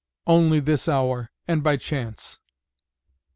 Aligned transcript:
"Only 0.25 0.59
this 0.59 0.87
hour, 0.89 1.29
and 1.47 1.61
by 1.61 1.77
chance." 1.77 2.39